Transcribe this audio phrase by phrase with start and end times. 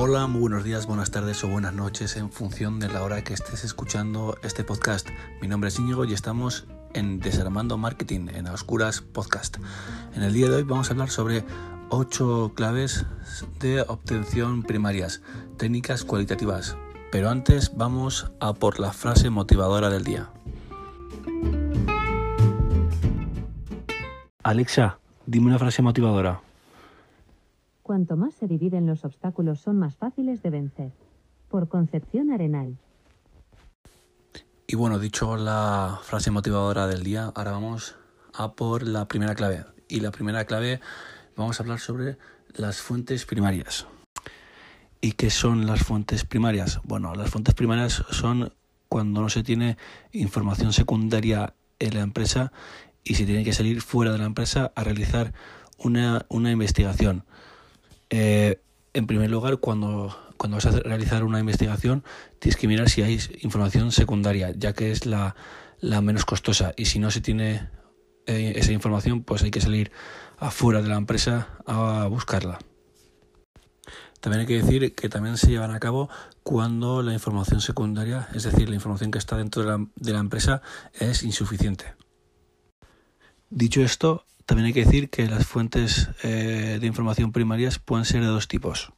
[0.00, 3.34] Hola, muy buenos días, buenas tardes o buenas noches en función de la hora que
[3.34, 5.08] estés escuchando este podcast.
[5.42, 9.56] Mi nombre es Íñigo y estamos en Desarmando Marketing en Oscuras Podcast.
[10.14, 11.44] En el día de hoy vamos a hablar sobre
[11.88, 13.06] 8 claves
[13.58, 15.20] de obtención primarias,
[15.56, 16.76] técnicas cualitativas.
[17.10, 20.30] Pero antes vamos a por la frase motivadora del día.
[24.44, 26.47] Alexa, dime una frase motivadora.
[27.88, 30.92] Cuanto más se dividen los obstáculos son más fáciles de vencer.
[31.48, 32.76] Por Concepción Arenal.
[34.66, 37.96] Y bueno, dicho la frase motivadora del día, ahora vamos
[38.34, 39.64] a por la primera clave.
[39.88, 40.80] Y la primera clave
[41.34, 42.18] vamos a hablar sobre
[42.54, 43.86] las fuentes primarias.
[45.00, 46.82] ¿Y qué son las fuentes primarias?
[46.84, 48.52] Bueno, las fuentes primarias son
[48.90, 49.78] cuando no se tiene
[50.12, 52.52] información secundaria en la empresa
[53.02, 55.32] y se tiene que salir fuera de la empresa a realizar
[55.78, 57.24] una, una investigación.
[58.10, 58.60] Eh,
[58.94, 62.04] en primer lugar, cuando, cuando vas a realizar una investigación,
[62.38, 62.56] tienes
[62.88, 65.36] si hay información secundaria, ya que es la,
[65.80, 66.72] la menos costosa.
[66.76, 67.68] Y si no se tiene
[68.26, 69.92] eh, esa información, pues hay que salir
[70.38, 72.58] afuera de la empresa a buscarla.
[74.20, 76.08] También hay que decir que también se llevan a cabo
[76.42, 80.18] cuando la información secundaria, es decir, la información que está dentro de la, de la
[80.18, 80.60] empresa,
[80.92, 81.94] es insuficiente.
[83.48, 88.22] Dicho esto, también hay que decir que las fuentes eh, de información primarias pueden ser
[88.22, 88.94] de dos tipos.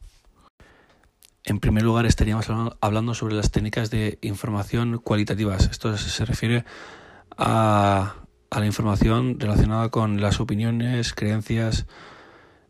[1.43, 2.47] En primer lugar, estaríamos
[2.81, 5.69] hablando sobre las técnicas de información cualitativas.
[5.69, 6.65] Esto se refiere
[7.37, 8.15] a,
[8.53, 11.87] la información relacionada con las opiniones, creencias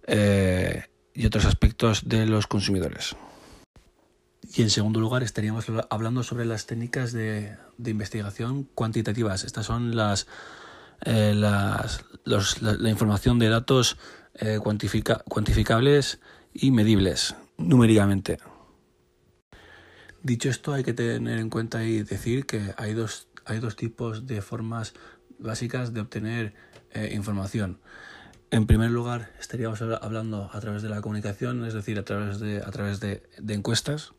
[0.06, 3.14] eh, y otros aspectos de los consumidores.
[4.54, 9.44] Y en segundo lugar, estaríamos hablando sobre las técnicas de, de investigación cuantitativas.
[9.44, 10.26] Estas son las
[11.02, 13.96] eh, las, la, información de datos
[14.34, 16.20] eh, cuantificables
[16.52, 18.38] y medibles numéricamente.
[20.22, 24.26] Dicho esto, hay que tener en cuenta y decir que hay dos, hay dos tipos
[24.26, 24.94] de formas
[25.38, 26.54] básicas de obtener
[26.92, 27.80] eh, información.
[28.50, 32.58] En primer lugar, estaríamos hablando a través de la comunicación, es decir, a través de,
[32.58, 34.12] a través de encuestas.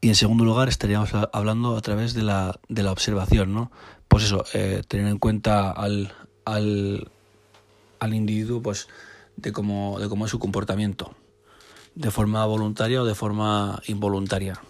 [0.00, 3.70] Y en segundo lugar, estaríamos hablando a través de la, de la observación, ¿no?
[4.08, 6.12] Pues eso, eh, tener en cuenta al,
[6.44, 7.10] al,
[7.98, 8.88] al, individuo, pues,
[9.36, 11.14] de cómo, de cómo es su comportamiento,
[11.94, 14.60] de forma voluntaria o de forma involuntaria.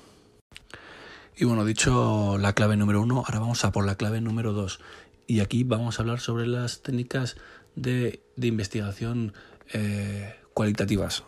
[1.37, 4.81] Y bueno, dicho la clave número uno, ahora vamos a por la clave número dos.
[5.27, 7.37] Y aquí vamos a hablar sobre las técnicas
[7.75, 9.35] de, de investigación
[9.73, 11.25] eh, cualitativas.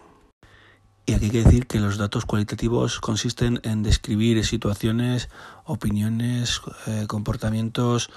[1.09, 5.31] Y aquí hay que decir que los datos cualitativos consisten en describir situaciones,
[5.65, 8.11] opiniones, eh, comportamientos,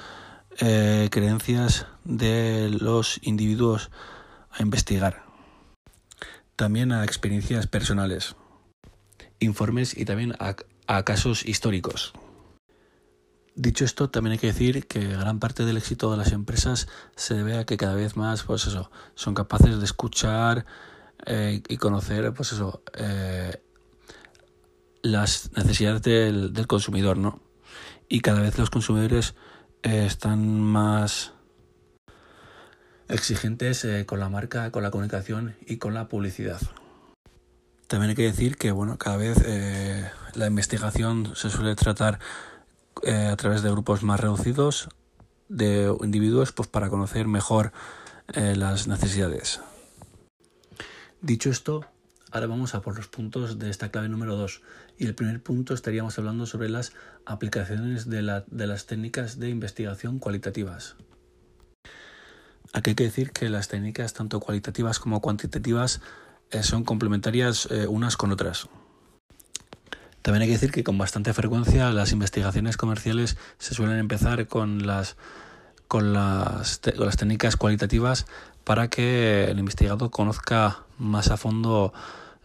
[0.59, 3.91] eh, creencias de los individuos
[4.51, 5.23] a investigar.
[6.57, 8.35] También a experiencias personales,
[9.39, 12.11] informes y también a, a casos históricos.
[13.55, 17.35] Dicho esto, también hay que decir que gran parte del éxito de las empresas se
[17.35, 20.65] debe a que cada vez más, pues eso, son capaces de escuchar,
[21.25, 23.61] eh, y conocer, pues eso, eh,
[25.01, 27.39] las necesidades del, del, consumidor, ¿no?
[28.09, 29.35] Y cada vez los consumidores
[29.83, 31.33] eh, están más
[33.07, 36.61] exigentes con la marca, con la comunicación y con la publicidad.
[37.87, 39.37] También hay que decir que, bueno, cada vez
[40.33, 42.19] la investigación se suele tratar
[43.05, 44.87] a través de grupos más reducidos
[45.49, 47.73] de individuos, pues para conocer mejor
[48.33, 49.59] las necesidades.
[51.21, 51.85] Dicho esto,
[52.31, 54.63] ahora vamos a por los puntos de esta clave número 2.
[54.97, 56.93] Y el primer punto estaríamos hablando sobre las
[57.27, 60.95] aplicaciones de, de las técnicas de investigación cualitativas.
[62.73, 66.01] Aquí hay que decir que las técnicas, tanto cualitativas como cuantitativas,
[66.49, 68.67] eh, son complementarias eh, unas con otras.
[70.23, 74.87] También hay que decir que con bastante frecuencia las investigaciones comerciales se suelen empezar con
[74.87, 75.17] las,
[75.91, 78.25] con las, con las técnicas cualitativas
[78.63, 81.91] para que el investigador conozca más a fondo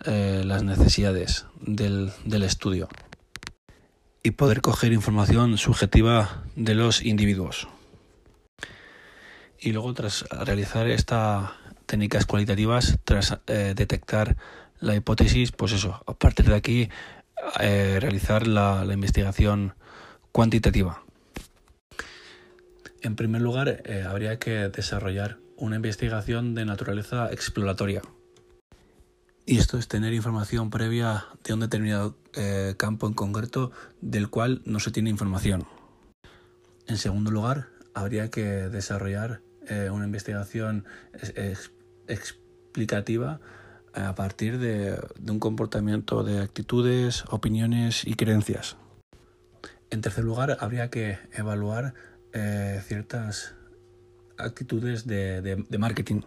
[0.04, 2.88] eh, las necesidades del, del estudio
[4.24, 7.68] y poder coger información subjetiva de los individuos.
[9.60, 11.50] Y luego tras realizar estas
[11.86, 14.36] técnicas cualitativas, tras eh, detectar
[14.80, 16.88] la hipótesis, pues eso, a partir de aquí
[17.60, 19.74] eh, realizar la, la, investigación
[20.32, 21.05] cuantitativa.
[23.06, 28.02] En primer lugar, eh, habría que desarrollar una investigación de naturaleza exploratoria.
[29.46, 33.70] Y esto es tener información previa de un determinado eh, campo en concreto
[34.00, 35.68] del cual no se tiene información.
[36.88, 40.84] En segundo lugar, habría que desarrollar eh, una investigación
[42.08, 43.38] explicativa
[43.94, 44.98] a partir de,
[45.30, 48.76] un comportamiento de actitudes, opiniones y creencias.
[49.90, 51.94] En tercer lugar, habría que evaluar
[52.38, 53.54] eh, ciertas
[54.36, 56.20] actitudes de, marketing,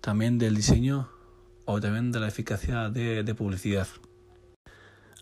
[0.00, 1.08] también del diseño
[1.66, 3.86] o también de la eficacia de, publicidad.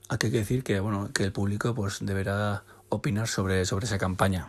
[0.09, 3.99] Aquí hay que decir que, bueno, que el público pues, deberá opinar sobre, sobre esa
[3.99, 4.49] campaña.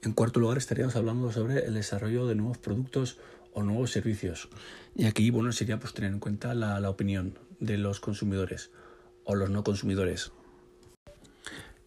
[0.00, 3.18] En cuarto lugar, estaríamos hablando sobre el desarrollo de nuevos productos
[3.52, 4.48] o nuevos servicios.
[4.94, 8.70] Y aquí, bueno, sería pues tener en cuenta la, opinión de los consumidores
[9.24, 10.32] o los no consumidores.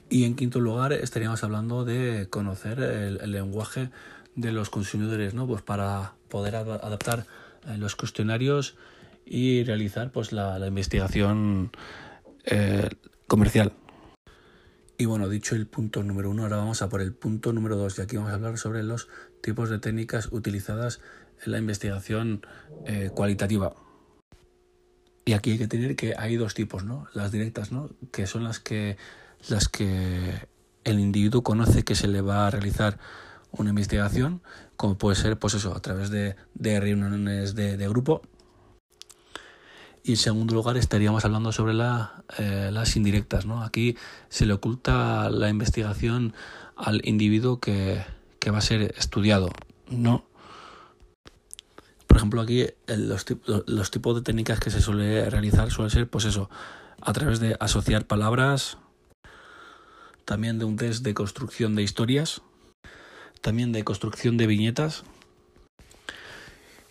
[0.09, 3.89] Y en quinto lugar, estaríamos hablando de conocer el, lenguaje
[4.35, 5.47] de los consumidores, ¿no?
[5.47, 7.25] Pues para poder adaptar
[7.67, 8.77] eh, los cuestionarios
[9.25, 11.71] y realizar pues la, investigación
[12.45, 12.89] eh,
[13.27, 13.73] comercial.
[14.97, 17.99] Y bueno, dicho el punto número uno, ahora vamos a por el punto número dos
[17.99, 19.09] y aquí vamos a hablar sobre los
[19.41, 21.01] tipos de técnicas utilizadas
[21.45, 22.41] en la investigación
[22.85, 23.75] eh, cualitativa.
[25.25, 27.07] Y aquí hay que tener que hay dos tipos, ¿no?
[27.13, 27.89] Las directas, ¿no?
[28.13, 28.97] Que son las que
[29.49, 30.47] las que
[30.83, 32.97] el individuo conoce que se le va a realizar
[33.51, 34.41] una investigación,
[34.75, 38.21] como puede ser, pues eso, a través de, reuniones de, grupo
[40.03, 41.73] y en segundo lugar estaríamos hablando sobre
[42.37, 43.45] eh, las indirectas.
[43.45, 43.63] ¿no?
[43.63, 43.97] Aquí
[44.29, 46.33] se le oculta la investigación
[46.77, 48.05] al individuo que,
[48.49, 49.49] va a ser estudiado.
[49.89, 50.25] ¿no?
[52.07, 53.25] Por ejemplo, aquí los,
[53.65, 56.49] los, tipos de técnicas que se suele realizar suele ser, pues eso,
[57.01, 58.77] a través de asociar palabras,
[60.27, 62.41] también de un test de construcción de historias,
[63.39, 65.05] también de construcción de viñetas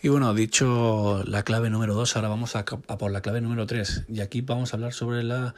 [0.01, 4.05] y bueno, dicho la clave número 2, ahora vamos a, por la clave número 3.
[4.09, 5.53] Y aquí vamos a hablar sobre la,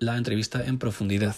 [0.00, 1.36] entrevista en profundidad.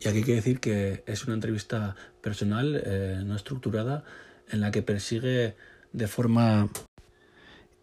[0.00, 4.04] Y aquí hay que decir que es una entrevista personal, eh, no estructurada,
[4.50, 5.56] en la que persigue
[5.92, 6.68] de forma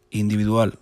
[0.10, 0.80] individual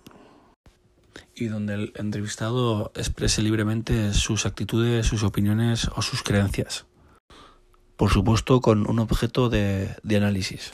[1.34, 6.86] y donde el entrevistado exprese libremente sus actitudes, sus opiniones o sus creencias.
[7.96, 10.72] Por supuesto, con un objeto de análisis.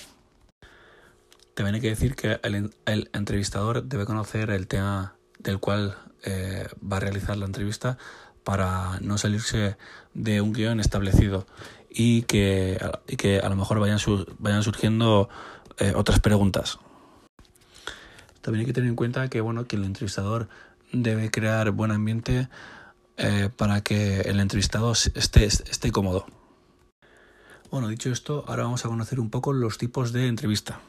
[1.60, 6.96] También hay que decir que el, entrevistador debe conocer el tema del cual eh, va
[6.96, 7.98] a realizar la entrevista
[8.44, 9.76] para no salirse
[10.14, 11.46] de un guion establecido
[11.90, 12.80] y que,
[13.18, 13.98] que a lo mejor vayan,
[14.38, 15.28] vayan surgiendo
[15.78, 16.78] eh, otras preguntas.
[18.40, 20.48] También hay que tener en cuenta que, bueno, que el entrevistador
[20.92, 22.48] debe crear buen ambiente
[23.16, 26.26] eh, para que el entrevistado esté, esté cómodo.
[27.70, 30.80] Bueno, dicho esto, ahora vamos a conocer un poco los tipos de entrevista.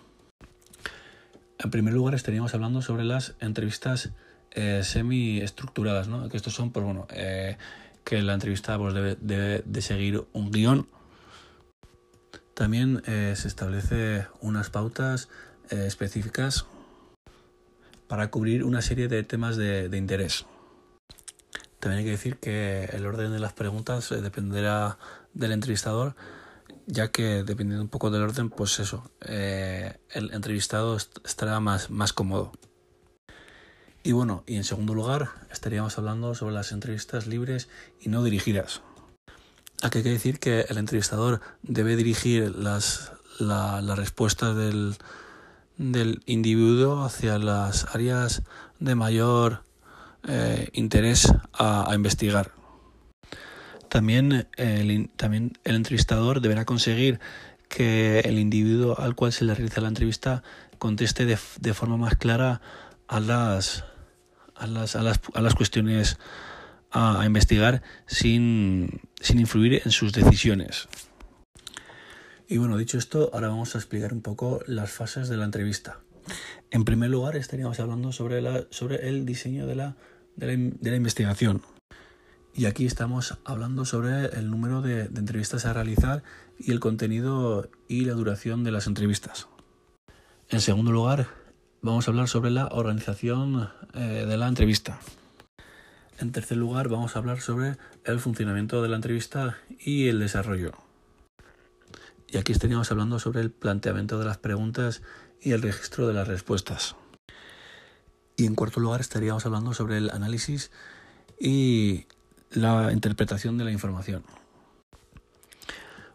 [1.60, 4.10] En primer lugar estaríamos hablando sobre las entrevistas
[4.50, 6.28] eh, semi-estructuradas, ¿no?
[6.28, 7.58] Que estos son, pues bueno, eh,
[8.04, 10.88] que la entrevista pues, debe, de seguir un guion.
[12.56, 15.30] También eh, se establece unas pautas
[15.70, 16.66] específicas
[18.12, 20.46] para cubrir una serie de temas de, interés.
[21.80, 24.98] También hay que decir que el orden de las preguntas dependerá
[25.34, 26.18] del entrevistador
[26.88, 32.12] ya que dependiendo un poco del orden, pues eso, eh, el entrevistado estará más, más
[32.12, 32.52] cómodo.
[34.04, 37.70] Y bueno, y en segundo lugar, estaríamos hablando sobre las entrevistas libres
[38.02, 38.82] y no dirigidas.
[39.84, 44.98] Aquí hay que decir que el entrevistador debe dirigir las, las respuestas del,
[45.78, 48.44] del, individuo hacia las áreas
[48.80, 49.64] de mayor
[50.28, 52.52] eh, interés a investigar.
[53.92, 57.20] También el, también el entrevistador deberá conseguir
[57.68, 60.44] que el individuo al cual se le realiza la entrevista
[60.78, 62.62] conteste de, forma más clara
[63.08, 63.84] a las,
[64.56, 66.18] a las, a las, a las cuestiones
[66.92, 70.88] a, investigar sin, sin influir en sus decisiones.
[72.52, 76.02] Y bueno, dicho esto, ahora vamos a explicar un poco las fases de la entrevista.
[76.70, 79.96] En primer lugar, estaríamos hablando sobre, el diseño de la
[80.98, 81.62] investigación.
[82.54, 86.24] Y aquí estamos hablando sobre el número de, entrevistas a realizar
[86.60, 89.48] y el contenido y la duración de las entrevistas.
[90.50, 91.28] En segundo lugar,
[91.82, 95.00] vamos a hablar sobre la organización eh, de la entrevista.
[96.20, 100.91] En tercer lugar, vamos a hablar sobre el funcionamiento de la entrevista y el desarrollo.
[102.32, 105.02] Y aquí estaríamos hablando sobre el planteamiento de las preguntas
[105.42, 106.96] y el registro de las respuestas.
[108.38, 110.72] Y en cuarto lugar, estaríamos hablando sobre el análisis
[111.38, 112.06] y
[112.52, 114.24] la interpretación de la información.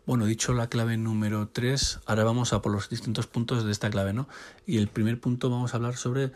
[0.07, 3.91] Bueno, dicho la clave número 3, ahora vamos a por los distintos puntos de esta
[3.91, 4.27] clave, ¿no?
[4.65, 6.33] Y el primer punto vamos a hablar sobre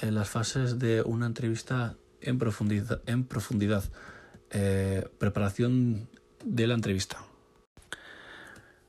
[0.00, 3.90] eh, las fases de una entrevista en profundidad,
[4.50, 6.08] eh, preparación
[6.44, 7.24] de la entrevista.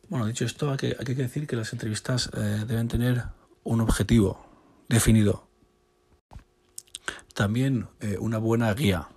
[0.07, 3.23] Bueno, dicho esto, hay que, decir que las entrevistas eh, deben tener
[3.63, 4.45] un objetivo,
[4.87, 5.47] definido.
[7.33, 9.09] También eh, una buena guía.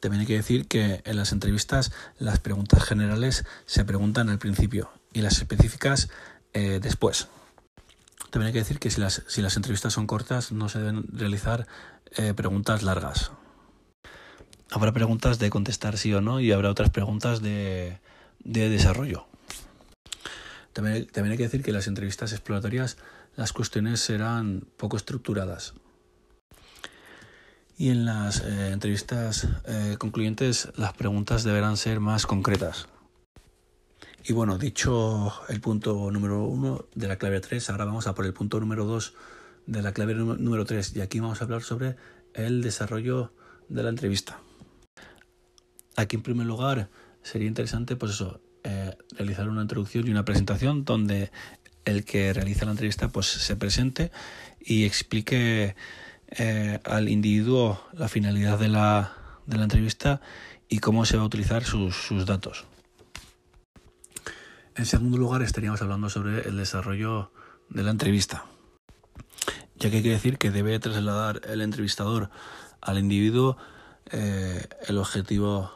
[0.00, 4.90] También hay que decir que en las entrevistas las preguntas generales se preguntan al principio
[5.14, 6.10] y las específicas
[6.52, 7.28] eh, después.
[8.30, 11.66] También hay que decir que si las, entrevistas son cortas no se deben realizar
[12.34, 13.30] preguntas largas.
[14.70, 17.98] Habrá preguntas de contestar sí o no y habrá otras preguntas de,
[18.46, 19.26] de desarrollo.
[20.72, 22.96] También, también hay que decir que las entrevistas exploratorias
[23.34, 25.74] las cuestiones serán poco estructuradas.
[27.76, 32.88] Y en las eh, entrevistas eh, concluyentes las preguntas deberán ser más concretas.
[34.24, 38.24] Y bueno, dicho el punto número uno de la clave 3, ahora vamos a por
[38.24, 39.14] el punto número 2
[39.66, 41.96] de la clave número 3 y aquí vamos a hablar sobre
[42.34, 43.32] el desarrollo
[43.68, 44.40] de la entrevista.
[45.96, 46.88] Aquí en primer lugar
[47.26, 51.32] sería interesante pues eso, eh, realizar una introducción y una presentación donde
[51.84, 54.12] el que realiza la entrevista pues se presente
[54.60, 55.74] y explique
[56.28, 59.12] eh, al individuo la finalidad de la,
[59.46, 60.20] de la, entrevista
[60.68, 62.64] y cómo se va a utilizar sus, sus datos.
[64.76, 67.32] En segundo lugar, estaríamos hablando sobre el desarrollo
[67.70, 68.44] de la entrevista,
[69.76, 72.30] ya que que decir que debe trasladar el entrevistador
[72.80, 73.56] al individuo
[74.12, 75.75] eh, el objetivo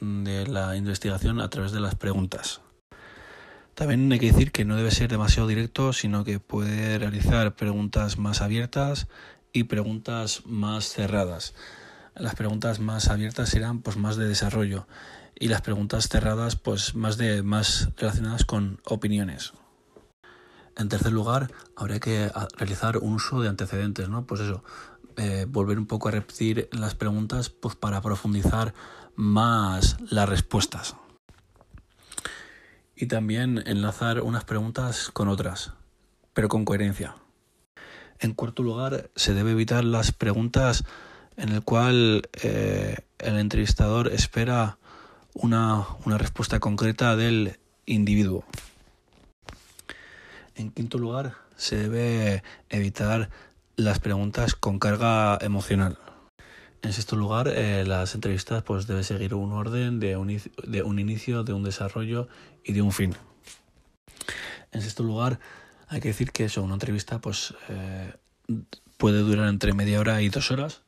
[0.00, 2.60] de la investigación a través de las preguntas.
[3.74, 8.16] También hay que decir que no debe ser demasiado directo, sino que puede realizar preguntas
[8.16, 9.06] más abiertas
[9.52, 11.54] y preguntas más cerradas.
[12.14, 14.86] Las preguntas más abiertas serán pues más de desarrollo
[15.38, 19.52] y las preguntas cerradas pues más de más relacionadas con opiniones.
[20.78, 24.26] En tercer lugar, habría que realizar un uso de antecedentes, ¿no?
[24.26, 24.62] Pues eso,
[25.16, 28.74] eh, volver un poco a repetir las preguntas pues para profundizar
[29.16, 30.96] más las respuestas.
[32.94, 35.72] Y también enlazar unas preguntas con otras,
[36.32, 37.16] pero con coherencia.
[38.18, 40.84] En cuarto lugar, se debe evitar las preguntas
[41.36, 44.78] en el cual eh, el entrevistador espera
[45.34, 48.44] una, una respuesta concreta del individuo.
[50.54, 53.28] En quinto lugar, se debe evitar
[53.76, 55.98] las preguntas con carga emocional.
[56.86, 61.00] En sexto lugar, eh, las entrevistas pues debe seguir un orden de un, de un
[61.00, 62.28] inicio, de un desarrollo
[62.62, 63.16] y de un fin.
[64.70, 65.40] En sexto lugar,
[65.88, 68.12] hay que decir que eso, una entrevista pues eh,
[68.98, 70.82] puede durar entre media hora y dos horas.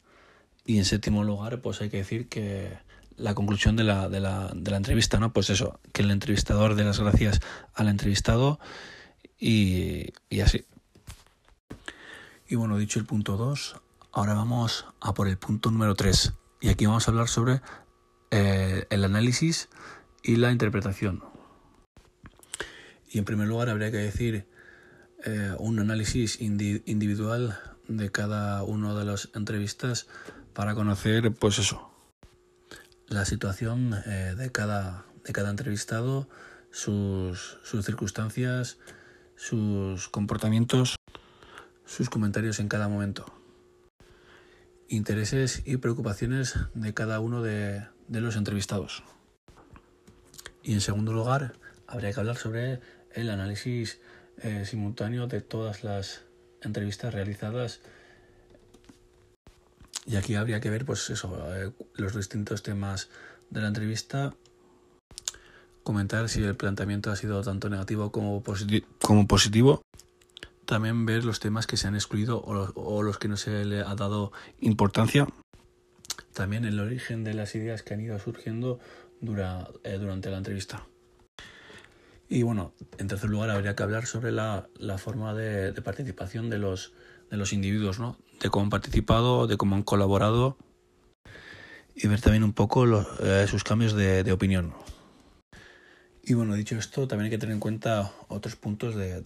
[0.65, 2.79] Y en séptimo lugar, pues hay que decir que
[3.17, 5.33] la conclusión de la, de la, de la entrevista, ¿no?
[5.33, 7.41] Pues eso, que el entrevistador dé las gracias
[7.75, 8.61] al entrevistado
[9.37, 10.65] y, y así.
[12.49, 13.81] Y bueno, dicho el punto 2,
[14.13, 16.35] ahora vamos a por el punto número 3.
[16.61, 17.61] Y aquí vamos a hablar sobre
[18.31, 19.69] eh, el análisis
[20.23, 21.23] y la interpretación.
[23.11, 24.47] Y en primer lugar habría que decir
[25.25, 30.07] eh, un análisis individual de cada uno de las entrevistas
[30.53, 31.91] para conocer, pues eso,
[33.07, 36.29] la situación eh, de, cada, de cada entrevistado,
[36.71, 38.79] sus, sus circunstancias,
[39.37, 40.97] sus comportamientos,
[41.87, 43.38] sus comentarios en cada momento,
[44.89, 49.05] intereses y preocupaciones de cada uno de, los entrevistados.
[50.63, 51.55] Y en segundo lugar,
[51.87, 52.81] habría que hablar sobre
[53.13, 54.01] el análisis
[54.39, 56.23] eh, simultáneo de todas las
[56.63, 57.81] entrevistas realizadas.
[60.07, 63.11] Y aquí habría que ver, pues eso, eh, los distintos temas
[63.51, 64.35] de la entrevista,
[65.83, 69.83] comentar si el planteamiento ha sido tanto negativo como positivo.
[70.69, 73.95] También ver los temas que se han excluido o los, que no se le ha
[73.95, 75.27] dado importancia.
[76.35, 78.79] También el origen de las ideas que han ido surgiendo
[79.23, 80.87] eh, durante la entrevista.
[82.29, 86.93] Y bueno, en tercer lugar habría que hablar sobre la, forma de, participación de los,
[87.31, 88.19] de los individuos, ¿no?
[88.39, 90.59] De cómo han participado, de cómo han colaborado
[91.95, 94.75] y ver también un poco los, eh, sus cambios de, de, opinión.
[96.23, 99.23] Y bueno, dicho esto, también hay que tener en cuenta otros puntos de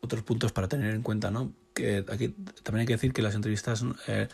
[0.00, 1.52] otros puntos para tener en cuenta, ¿no?
[1.74, 2.28] Que aquí
[2.62, 4.28] también hay que decir que las entrevistas eh,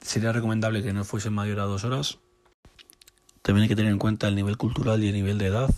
[0.00, 2.18] sería recomendable que no fuesen mayor a dos horas.
[3.42, 5.70] También hay que tener en cuenta el nivel cultural y el nivel de edad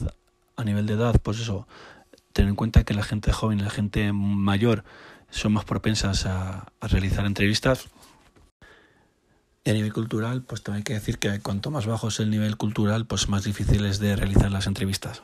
[0.60, 1.66] a nivel de edad, pues eso,
[2.32, 4.84] tener en cuenta que la gente joven y la gente mayor
[5.30, 7.88] son más propensas a, a realizar entrevistas.
[9.64, 12.30] Y a nivel cultural, pues también hay que decir que cuanto más bajo es el
[12.30, 15.22] nivel cultural, pues más difícil es de realizar las entrevistas.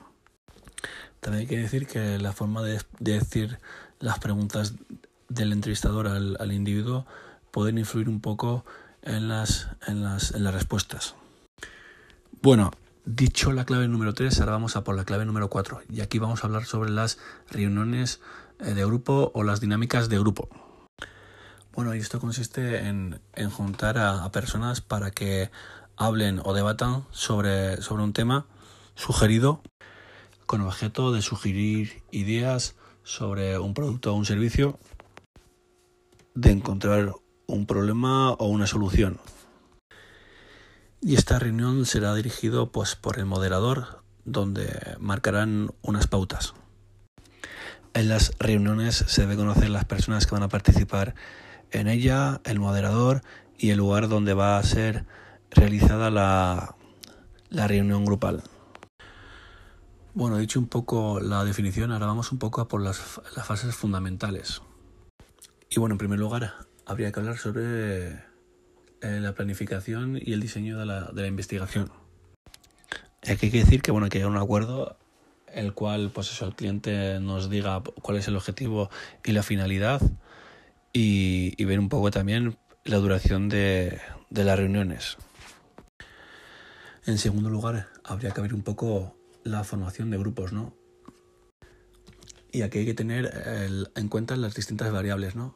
[1.21, 3.59] También hay que decir que la forma de, de decir
[4.01, 4.75] las preguntas
[5.29, 7.07] del entrevistador al, al, individuo
[7.51, 8.65] pueden influir un poco
[9.03, 11.15] en las, en las, en las respuestas.
[12.43, 12.71] Bueno,
[13.09, 15.83] Dicho la clave número 3, ahora vamos a por la clave número 4.
[15.91, 17.19] Y aquí vamos a hablar sobre las
[17.49, 18.21] reuniones
[18.59, 20.49] eh, de grupo o las dinámicas de grupo.
[21.73, 25.53] Bueno, y esto consiste en, en juntar a, a, personas para que
[25.97, 28.47] hablen o debatan sobre, sobre un tema
[28.97, 29.63] sugerido
[30.47, 34.79] con objeto de sugerir ideas sobre un producto o un servicio,
[36.35, 37.13] de encontrar
[37.47, 39.19] un problema o una solución.
[41.01, 46.55] Y esta reunión será dirigido pues por el moderador, donde marcarán unas pautas.
[47.95, 51.15] En las reuniones se debe conocer las personas que van a participar
[51.71, 53.23] en ella, el moderador
[53.59, 55.07] y el lugar donde va a ser
[55.51, 56.75] realizada la,
[57.49, 58.43] la reunión grupal.
[60.17, 63.77] Bueno, dicho un poco la definición, ahora vamos un poco a por las, las fases
[63.77, 64.63] fundamentales.
[65.69, 66.55] Y bueno, en primer lugar,
[66.87, 68.13] habría que hablar sobre
[69.03, 71.93] eh, la planificación y el diseño de la, de la investigación.
[73.29, 74.97] Aquí hay que decir que bueno, que hay un acuerdo
[75.53, 78.89] el cual pues eso, el cliente nos diga cuál es el objetivo
[79.23, 80.01] y la finalidad
[80.95, 85.19] y, y ver un poco también la duración de, de, las reuniones.
[87.05, 89.16] En segundo lugar, habría que ver un poco
[89.47, 90.75] la formación de grupos, ¿no?
[92.51, 93.33] Y aquí hay que tener
[93.95, 95.55] en cuenta las distintas variables, ¿no?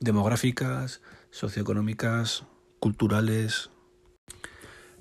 [0.00, 2.44] Demográficas, socioeconómicas,
[2.78, 3.70] culturales.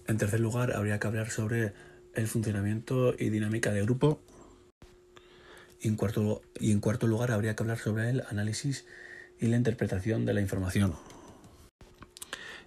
[0.08, 1.74] En tercer lugar, habría que hablar sobre
[2.16, 4.22] el funcionamiento y dinámica de grupo.
[5.80, 8.86] Y en cuarto, y en cuarto lugar, habría que hablar sobre el análisis
[9.40, 10.96] y la interpretación de la información.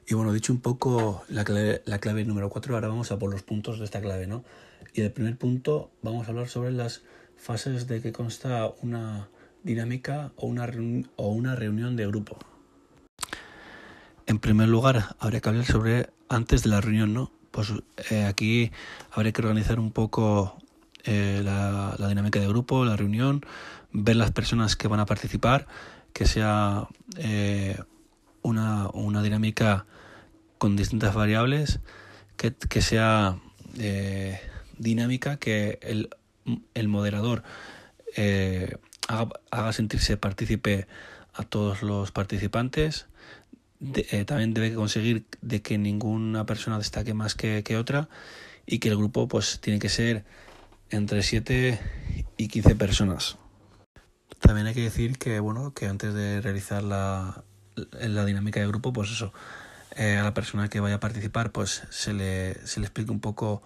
[0.07, 3.31] Y bueno, dicho un poco la clave, la clave número 4, ahora vamos a por
[3.31, 4.45] los puntos de esta clave, ¿no?
[4.95, 7.03] Y el primer punto vamos a hablar sobre las
[7.37, 9.29] fases de que consta una
[9.63, 10.69] dinámica o una,
[11.17, 12.39] o una reunión de grupo.
[14.27, 17.33] En primer lugar, habría que hablar sobre antes de la reunión, ¿no?
[17.51, 17.73] Pues
[18.11, 18.71] eh, aquí
[19.11, 20.57] habría que organizar un poco
[21.05, 23.41] eh, la, dinámica de grupo, la reunión,
[23.93, 25.67] ver las personas que van a participar,
[26.13, 27.77] que sea eh,
[28.43, 29.87] una, una, dinámica
[30.59, 31.81] con distintas variables,
[32.37, 33.37] que, que sea
[34.81, 36.11] dinámica, que el,
[36.75, 37.45] el moderador
[38.17, 38.77] eh,
[39.09, 40.87] haga, haga, sentirse partícipe
[41.35, 43.07] a todos los participantes.
[43.95, 48.09] Eh, también debe conseguir de que ninguna persona destaque más que, que, otra
[48.67, 50.25] y que el grupo pues tiene que ser
[50.91, 51.81] entre 7
[52.37, 53.39] y 15 personas.
[54.41, 57.45] También hay que decir que bueno que antes de realizar la,
[57.93, 59.33] la dinámica de grupo pues eso
[59.97, 63.21] eh, a la persona que vaya a participar pues se le, se le explique un
[63.21, 63.63] poco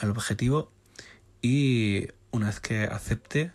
[0.00, 0.70] el objetivo
[1.42, 3.52] y una vez que acepte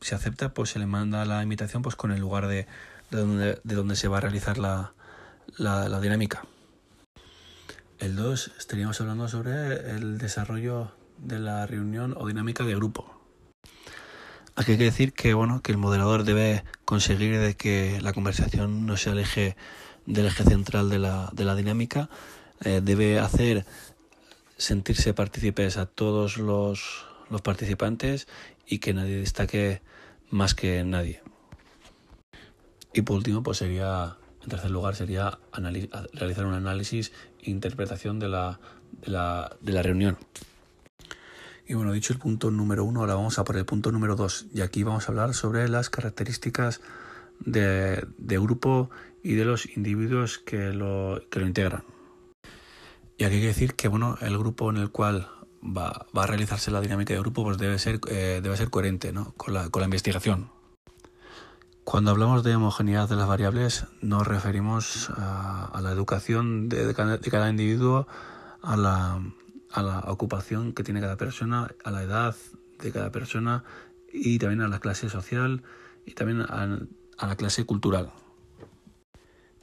[0.00, 2.66] si acepta pues se le manda la invitación pues con el lugar de,
[3.10, 4.92] de donde, de donde se va a realizar la,
[5.56, 6.44] la, la dinámica.
[7.98, 13.16] El 2 estaríamos hablando sobre el desarrollo de la reunión o dinámica de grupo.
[14.54, 18.86] Aquí hay que decir que bueno que el moderador debe conseguir de que la conversación
[18.86, 19.56] no se aleje
[20.06, 22.08] del eje central de la, de la dinámica.
[22.62, 23.66] Eh, debe hacer
[24.56, 28.28] sentirse partícipes a todos los, los participantes
[28.66, 29.82] y que nadie destaque
[30.30, 31.22] más que nadie.
[32.92, 34.16] Y por último, pues sería
[34.46, 35.40] en tercer lugar sería
[36.12, 37.10] realizar un análisis
[37.42, 38.60] e interpretación de la,
[39.02, 40.18] de la, de la reunión.
[41.66, 44.46] Y bueno, dicho el punto número uno, ahora vamos a por el punto número dos.
[44.54, 46.80] Y aquí vamos a hablar sobre las características
[47.40, 48.88] de, de grupo
[49.24, 51.82] y de los individuos que lo, que lo integran.
[53.18, 55.28] Y aquí hay que decir que bueno, el grupo en el cual
[55.62, 59.12] va, va a realizarse la dinámica de grupo pues debe ser, eh, debe ser coherente
[59.12, 59.32] ¿no?
[59.36, 60.50] con, la, con la investigación.
[61.84, 67.16] Cuando hablamos de homogeneidad de las variables, nos referimos a, la educación de, de, cada,
[67.16, 68.08] de, cada, individuo,
[68.60, 69.22] a la,
[69.70, 72.34] a la, ocupación que tiene cada persona, a la edad
[72.80, 73.62] de cada persona
[74.12, 75.62] y también a la clase social
[76.04, 76.80] y también a,
[77.18, 78.10] a la clase cultural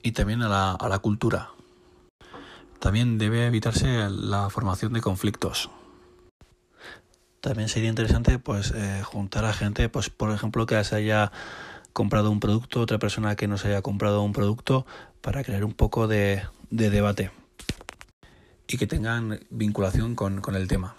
[0.01, 1.51] y también a la, a la cultura.
[2.83, 5.69] También debe evitarse la formación de conflictos.
[7.39, 11.31] También sería interesante pues eh, juntar a gente, pues por ejemplo que se haya
[11.93, 14.85] comprado un producto, otra persona que no se haya comprado un producto,
[15.21, 17.31] para crear un poco de, de debate
[18.67, 20.97] y que tengan vinculación con, con, el tema.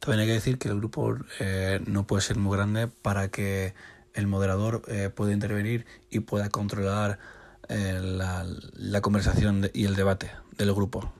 [0.00, 3.72] También hay que decir que el grupo eh, no puede ser muy grande para que
[4.14, 7.20] el moderador eh, pueda intervenir y pueda controlar
[7.70, 11.12] la, la, conversación y el debate del grupo.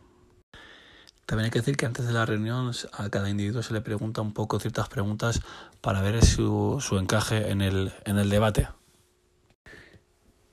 [1.27, 4.21] También hay que decir que antes de la reunión a cada individuo se le pregunta
[4.21, 5.41] un poco ciertas preguntas
[5.81, 8.69] para ver su, su encaje en el, en el debate.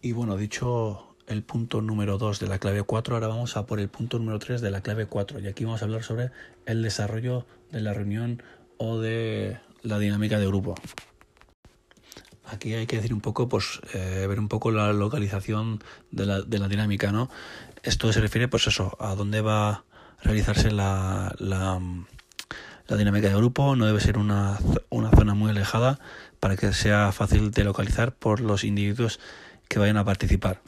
[0.01, 3.79] Y bueno, dicho el punto número 2 de la clave 4, ahora vamos a por
[3.79, 5.39] el punto número 3 de la clave 4.
[5.39, 6.29] Y aquí vamos a hablar sobre
[6.67, 8.43] el desarrollo de la reunión
[8.77, 10.75] o de la dinámica de grupo.
[12.49, 16.41] Aquí hay que decir un poco, pues, eh, ver un poco la localización de la,
[16.41, 17.29] dinámica, ¿no?
[17.83, 19.83] Esto se refiere, pues eso, a dónde va a
[20.23, 21.79] realizarse la, la,
[22.97, 23.75] dinámica de grupo.
[23.75, 24.57] No debe ser una,
[25.15, 25.99] zona muy alejada
[26.39, 29.19] para que sea fácil de localizar por los individuos
[29.67, 30.61] que vayan a participar.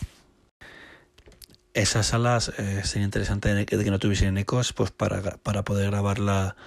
[1.73, 6.57] Esas salas eh, sería interesante que no tuviesen ecos, pues para, para poder grabar la,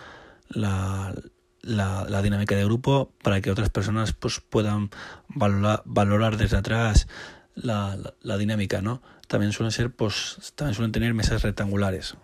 [0.49, 1.15] la,
[1.63, 4.91] la, dinámica de grupo para que otras personas pues puedan
[5.29, 7.07] valorar, desde atrás
[7.55, 7.97] la,
[8.39, 9.03] dinámica, ¿no?
[9.29, 12.17] También suelen ser, pues, también suelen tener mesas rectangulares.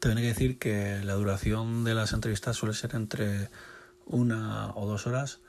[0.00, 3.50] También hay que decir que la duración de las entrevistas suele ser entre
[4.06, 5.40] una o dos horas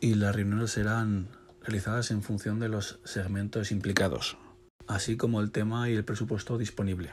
[0.00, 1.28] y las reuniones serán
[1.60, 4.38] realizadas en función de los segmentos implicados,
[4.86, 7.10] así como el tema y el presupuesto disponible.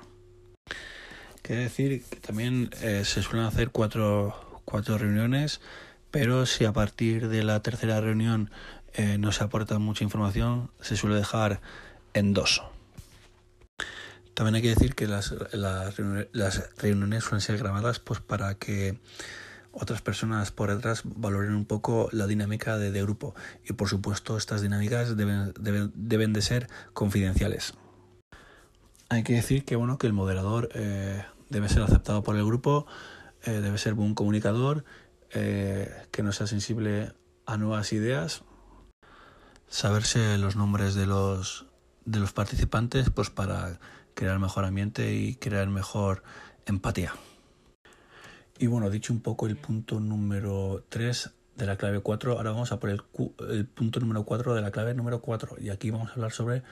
[1.46, 5.62] Quiere decir que también eh, se suelen hacer cuatro, cuatro reuniones,
[6.10, 8.50] pero si a partir de la tercera reunión
[8.96, 11.62] eh, no se aporta mucha información, se suele dejar
[12.16, 12.64] en dos.
[14.34, 15.94] También hay que decir que las, las,
[16.32, 18.98] las reuniones suelen ser grabadas pues, para que
[19.72, 23.36] otras personas por detrás valoren un poco la dinámica de, de grupo.
[23.70, 27.76] Y por supuesto, estas dinámicas deben, deben, deben de ser confidenciales.
[29.10, 31.24] Hay que decir que bueno que el moderador eh,
[31.56, 32.86] debe ser aceptado por el grupo,
[33.46, 34.84] eh, debe ser un comunicador,
[35.32, 37.14] eh, que no sea sensible
[37.46, 38.44] a nuevas ideas,
[39.70, 41.66] saberse los nombres de los,
[42.04, 43.80] de los participantes pues para
[44.16, 46.24] crear mejor ambiente y crear mejor
[46.66, 47.14] empatía.
[48.60, 52.74] Y bueno, dicho un poco el punto número 3 de la clave 4, ahora vamos
[52.74, 53.02] a por el,
[53.50, 56.64] el punto número 4 de la clave número 4 y aquí vamos a hablar sobre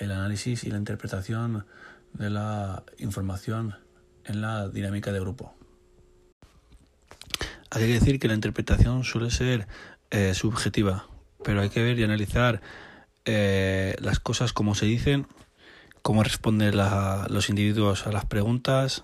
[0.00, 1.66] el análisis y la interpretación
[2.14, 3.83] de la información
[4.26, 5.54] en la dinámica de grupo.
[7.70, 9.66] Hay que decir que la interpretación suele ser
[10.10, 11.08] eh, subjetiva,
[11.42, 12.60] pero hay que ver y analizar
[13.24, 15.26] eh, las cosas como se dicen,
[16.02, 19.02] cómo responden los individuos a las preguntas.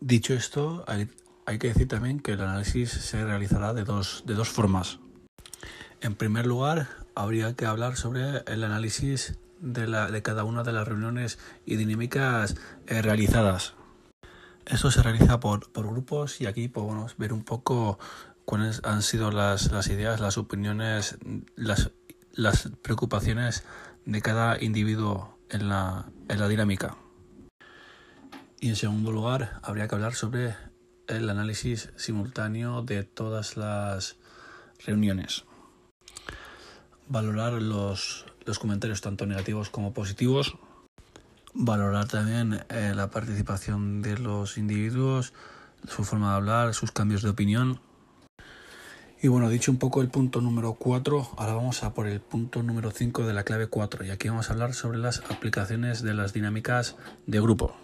[0.00, 1.08] Dicho esto, hay,
[1.46, 4.98] hay, que decir también que el análisis se realizará de dos, de dos formas.
[6.00, 10.72] En primer lugar, habría que hablar sobre el análisis de, la, de cada una de
[10.72, 13.74] las reuniones y dinámicas eh, realizadas.
[14.66, 17.98] Esto se realiza por, por grupos y aquí podemos ver un poco
[18.44, 21.18] cuáles han sido las, las ideas, las opiniones,
[21.56, 21.90] las,
[22.32, 23.64] las preocupaciones
[24.04, 26.96] de cada individuo en la, en la dinámica.
[28.60, 30.56] Y en segundo lugar, habría que hablar sobre
[31.06, 34.16] el análisis simultáneo de todas las
[34.84, 35.44] reuniones.
[37.06, 40.56] Valorar los, los comentarios tanto negativos como positivos.
[41.54, 45.34] Valorar también eh, la participación de los individuos,
[45.86, 47.80] su forma de hablar, sus cambios de opinión.
[49.20, 52.62] Y bueno, dicho un poco el punto número 4, ahora vamos a por el punto
[52.62, 56.14] número 5 de la clave 4 y aquí vamos a hablar sobre las aplicaciones de
[56.14, 57.76] las dinámicas de grupo.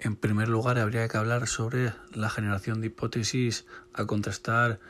[0.00, 4.80] En primer lugar, habría que hablar sobre la generación de hipótesis a contrastar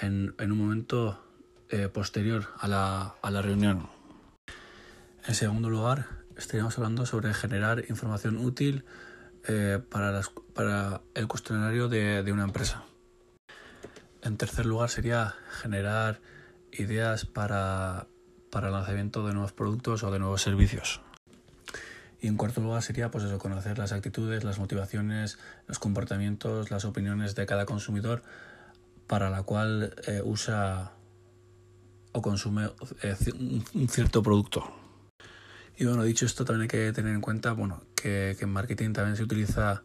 [0.00, 1.25] en, en un momento
[1.70, 3.88] eh, posterior a la, a la reunión.
[5.26, 8.84] En segundo lugar, estaríamos hablando sobre generar información útil
[9.48, 12.84] eh, para, las, para, el cuestionario de, de, una empresa.
[14.22, 16.20] En tercer lugar, sería generar
[16.72, 18.06] ideas para,
[18.50, 21.00] para el lanzamiento de nuevos productos o de nuevos servicios.
[22.20, 26.84] Y en cuarto lugar sería pues eso, conocer las actitudes, las motivaciones, los comportamientos, las
[26.84, 28.22] opiniones de cada consumidor
[29.06, 30.95] para la cual eh, usa
[32.16, 32.70] o consume
[33.02, 33.14] eh,
[33.74, 34.64] un cierto producto.
[35.76, 38.94] Y bueno, dicho esto, también hay que tener en cuenta bueno, que, que en marketing
[38.94, 39.82] también se utiliza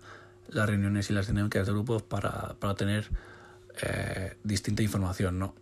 [0.47, 3.09] las reuniones y las dinámicas de grupos para, para tener
[3.83, 5.53] eh, distinta información, ¿no?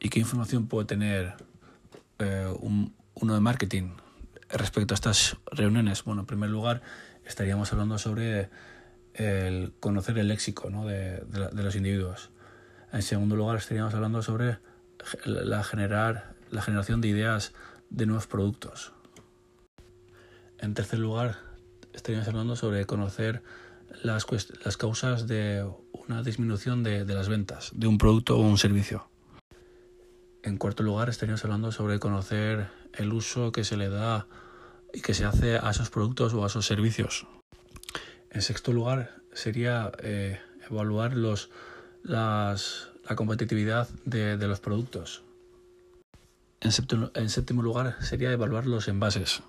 [0.00, 1.34] ¿Y qué información puede tener
[2.18, 3.90] eh, un, uno de marketing
[4.50, 6.02] respecto a estas reuniones?
[6.02, 6.82] Bueno, en primer lugar,
[7.24, 8.50] estaríamos hablando sobre
[9.14, 10.84] el conocer el léxico ¿no?
[10.84, 12.30] de, de, de los individuos.
[12.92, 14.58] En segundo lugar, estaríamos hablando sobre
[15.24, 17.52] la, generar, la generación de ideas
[17.90, 18.92] de nuevos productos.
[20.58, 21.38] En tercer lugar,
[21.92, 23.42] estaríamos hablando sobre conocer
[24.02, 24.24] las,
[24.76, 29.08] causas de una disminución de, de, las ventas de un producto o un servicio.
[30.42, 34.26] En cuarto lugar, estaríamos hablando sobre conocer el uso que se le da
[34.92, 37.26] y que se hace a esos productos o a esos servicios.
[38.30, 40.40] En sexto lugar, sería eh,
[40.70, 41.50] evaluar los,
[42.02, 45.22] las, la competitividad de, los productos.
[46.60, 49.42] En séptimo, lugar sería evaluar los envases.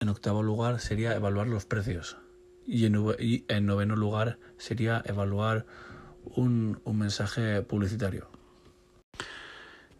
[0.00, 2.16] En octavo lugar sería evaluar los precios.
[2.66, 5.66] Y en, y en noveno lugar sería evaluar
[6.24, 8.28] un, un mensaje publicitario.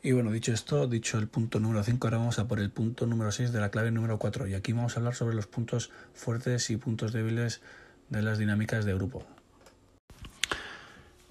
[0.03, 3.07] Y bueno, dicho esto, dicho el punto número 5, ahora vamos a por el punto
[3.07, 4.47] número 6 de la clave número 4.
[4.49, 7.61] Y aquí vamos a hablar sobre los puntos fuertes y puntos débiles
[8.09, 9.25] de las dinámicas de grupo.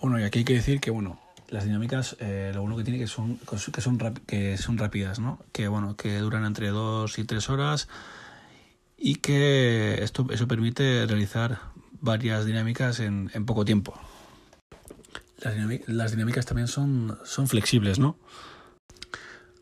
[0.02, 3.00] Bueno, y aquí hay que decir que, bueno, las dinámicas, eh, lo bueno que tiene
[3.00, 5.40] que son, que son, que son rápidas, ¿no?
[5.52, 7.88] Que, bueno, que duran entre 2 y 3 horas
[8.98, 11.60] y que esto, eso permite realizar
[12.00, 14.00] varias dinámicas en, en poco tiempo.
[15.40, 15.56] Las,
[15.88, 18.18] las dinámicas también son, son flexibles, ¿no?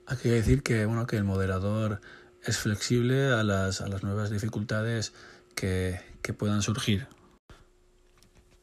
[0.05, 2.01] Hay que decir que, bueno, que el moderador
[2.43, 5.13] es flexible a las, a las nuevas dificultades
[5.55, 7.07] que, que puedan surgir.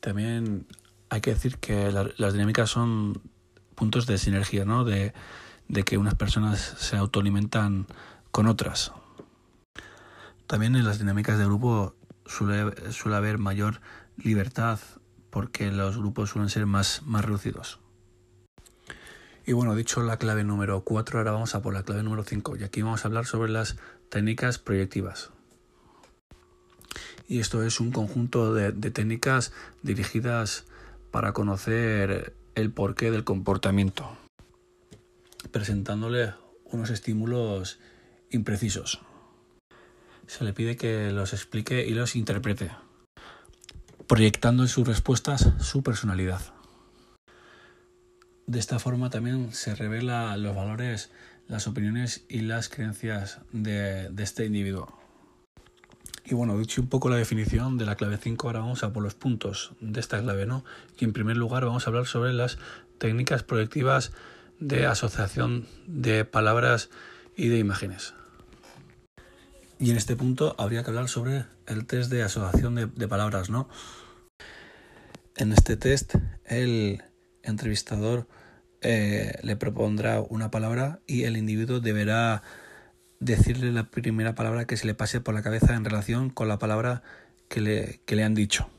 [0.00, 0.66] También
[1.10, 3.20] hay que decir que las dinámicas son
[3.74, 4.84] puntos de sinergia, ¿no?
[4.84, 5.12] De,
[5.68, 7.86] de que unas personas se autoalimentan
[8.30, 8.92] con otras.
[10.46, 11.94] También en las dinámicas de grupo
[12.26, 13.80] suele, suele haber mayor
[14.16, 14.78] libertad
[15.30, 17.80] porque los grupos suelen ser más, más reducidos.
[19.46, 22.56] Y bueno, dicho la clave número 4, ahora vamos a por la clave número 5
[22.56, 23.76] y aquí vamos a hablar sobre las
[24.10, 25.30] técnicas proyectivas.
[27.26, 30.66] Y esto es un conjunto de, de técnicas dirigidas
[31.10, 34.16] para conocer el porqué del comportamiento,
[35.50, 37.78] presentándole unos estímulos
[38.30, 39.00] imprecisos.
[40.26, 42.70] Se le pide que los explique y los interprete,
[44.06, 46.40] proyectando en sus respuestas su personalidad.
[48.46, 51.10] De esta forma también se revela los valores,
[51.48, 54.99] las opiniones y las creencias de, de este individuo.
[56.30, 59.02] Y bueno, dicho un poco la definición de la clave 5, ahora vamos a por
[59.02, 60.64] los puntos de esta clave, ¿no?
[60.96, 62.56] Y en primer lugar vamos a hablar sobre las
[62.98, 64.12] técnicas proyectivas
[64.60, 66.88] de asociación de palabras
[67.36, 68.14] y de imágenes.
[69.80, 73.68] Y en este punto habría que hablar sobre el test de asociación de, palabras, ¿no?
[75.34, 76.14] En este test,
[76.44, 77.02] el
[77.42, 78.28] entrevistador
[78.82, 82.44] eh, le propondrá una palabra y el individuo deberá
[83.20, 86.58] decirle la primera palabra que se le pase por la cabeza en relación con la
[86.58, 87.02] palabra
[87.48, 88.70] que le, que le han dicho.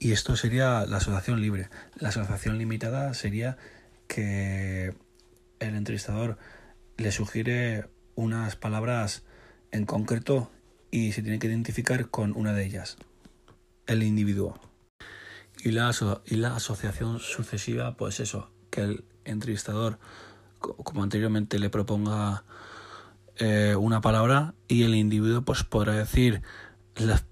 [0.00, 1.68] Y esto sería la asociación libre.
[1.96, 3.58] La asociación limitada sería
[4.06, 4.94] que
[5.58, 6.38] el entrevistador
[6.96, 9.24] le sugiere unas palabras
[9.70, 10.50] en concreto
[10.90, 12.96] y se tiene que identificar con una de ellas,
[13.86, 14.58] el individuo.
[15.62, 15.92] Y la,
[16.24, 19.98] y la asociación sucesiva, pues eso, que el entrevistador
[20.58, 22.44] como anteriormente le proponga
[23.36, 26.42] eh, una palabra y el individuo pues podrá decir
[26.96, 27.24] las,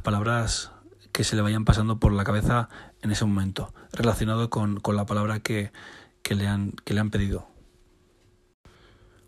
[0.00, 0.72] palabras
[1.12, 2.68] que se le vayan pasando por la cabeza
[3.00, 5.72] en ese momento, relacionado con, con la palabra que,
[6.22, 7.48] que, le han, que le han pedido.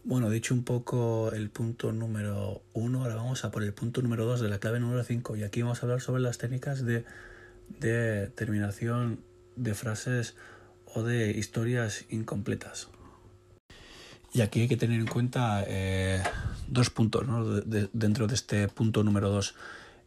[0.05, 4.25] Bueno, dicho un poco el punto número uno, ahora vamos a por el punto número
[4.27, 7.05] dos de la clave número 5 y aquí vamos a hablar sobre las técnicas de,
[7.79, 9.21] de terminación
[9.57, 10.37] de frases
[10.85, 12.89] o de historias incompletas.
[14.33, 16.23] Y aquí hay que tener en cuenta eh,
[16.69, 17.27] dos puntos
[17.93, 19.55] dentro de este punto número dos.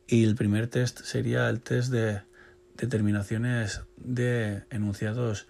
[0.07, 2.21] Y el primer test sería el test de
[2.75, 5.47] determinaciones de enunciados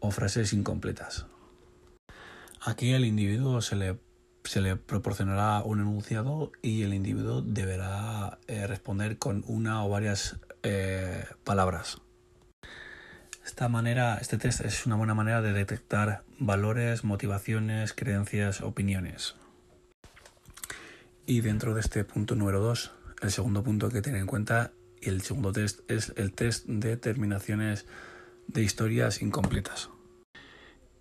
[0.00, 1.26] o frases incompletas.
[2.60, 3.98] Aquí al individuo se le,
[4.44, 10.38] se le proporcionará un enunciado y el individuo deberá eh, responder con una o varias
[10.62, 12.00] eh, palabras.
[13.62, 19.36] Esta manera, este test es una buena manera de detectar valores, motivaciones, creencias, opiniones.
[21.26, 25.10] Y dentro de este punto número 2, el segundo punto que tener en cuenta y
[25.10, 27.86] el segundo test es el test de terminaciones
[28.48, 29.90] de historias incompletas.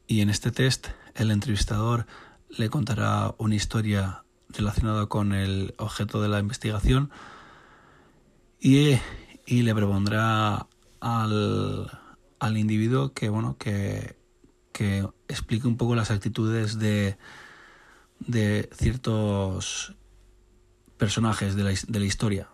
[0.06, 2.06] Y en este test el entrevistador
[2.48, 7.10] le contará una historia relacionada con el objeto de la investigación
[8.60, 9.00] y,
[9.48, 10.68] y le propondrá
[11.00, 12.01] al,
[12.42, 14.16] al individuo que, bueno, que,
[14.74, 17.16] que explique un poco las actitudes de,
[18.20, 19.96] de ciertos
[20.98, 22.50] personajes de la, de la historia.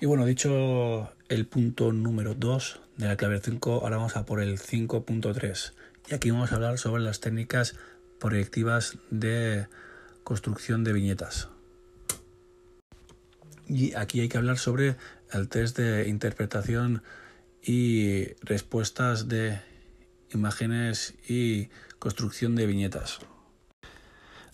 [0.00, 4.40] Y bueno, dicho el punto número 2 de la clave 5, ahora vamos a por
[4.42, 5.72] el 5.3.
[6.08, 7.76] Y aquí vamos a hablar sobre las técnicas
[8.18, 9.68] proyectivas de
[10.24, 11.50] construcción de viñetas.
[13.68, 14.96] Y aquí hay que hablar sobre
[15.32, 17.04] el test de interpretación
[17.62, 19.60] y respuestas de
[20.32, 21.68] imágenes y
[21.98, 23.20] construcción de viñetas.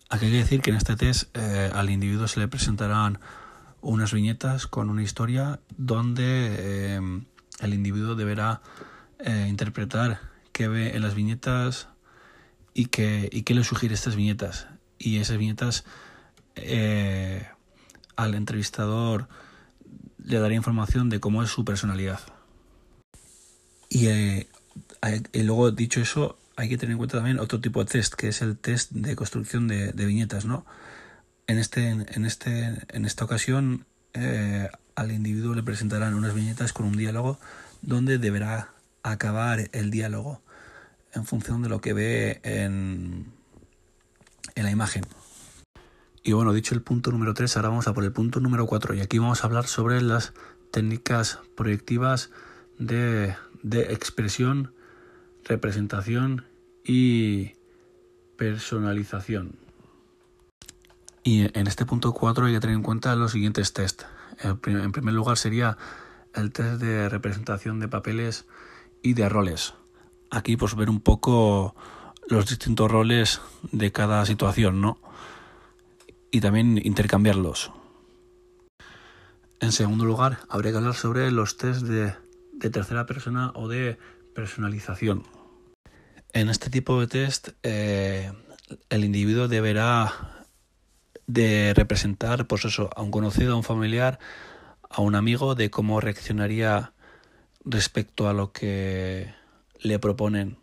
[0.09, 3.19] Aquí hay que decir que en este test eh, al individuo se le presentarán
[3.81, 7.01] unas viñetas con una historia donde eh,
[7.61, 8.63] el individuo deberá
[9.19, 10.21] eh, interpretar
[10.53, 11.89] qué ve en las viñetas
[12.73, 14.69] y qué, y qué le sugiere estas viñetas.
[14.99, 15.85] Y esas viñetas
[18.17, 19.29] al entrevistador
[20.25, 22.21] le daría información de cómo es su personalidad.
[23.97, 24.47] Y, eh,
[25.33, 28.29] y luego, dicho eso, hay que tener en cuenta también otro tipo de test, que
[28.29, 30.67] es el test de construcción de, viñetas, ¿no?
[31.47, 36.85] En, este, en, este, en esta ocasión, eh, al individuo le presentarán unas viñetas con
[36.85, 37.41] un diálogo
[37.81, 40.43] donde deberá acabar el diálogo
[41.15, 43.33] en función de lo que ve en,
[44.57, 45.07] en la imagen.
[46.23, 48.93] Y bueno, dicho el punto número 3, ahora vamos a por el punto número 4
[48.93, 50.35] y aquí vamos a hablar sobre las
[50.71, 52.29] técnicas proyectivas
[52.79, 54.73] de, de expresión
[55.47, 56.45] representación
[56.85, 57.53] y
[58.37, 59.59] personalización.
[61.23, 64.03] Y en este punto 4 hay que tener en cuenta los siguientes test.
[64.43, 65.77] En primer lugar sería
[66.35, 68.47] el test de representación de papeles
[69.03, 69.75] y de roles.
[70.31, 71.75] Aquí pues ver un poco
[72.29, 73.41] los distintos roles
[73.73, 75.01] de cada situación, ¿no?
[76.31, 77.73] Y también intercambiarlos.
[79.59, 82.15] En segundo lugar, habría que hablar sobre los test de,
[82.57, 83.99] de tercera persona o de
[84.35, 85.23] personalización.
[86.33, 88.33] En este tipo de test, eh,
[88.91, 90.13] el individuo deberá
[91.27, 94.19] de representar, pues eso, a un conocido, a un familiar,
[94.89, 96.93] a un amigo, de cómo reaccionaría
[97.65, 99.35] respecto a lo que
[99.81, 100.59] le proponen.